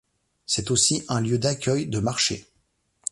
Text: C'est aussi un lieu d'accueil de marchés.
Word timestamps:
C'est 0.47 0.71
aussi 0.71 1.05
un 1.09 1.21
lieu 1.21 1.37
d'accueil 1.37 1.85
de 1.85 1.99
marchés. 1.99 2.47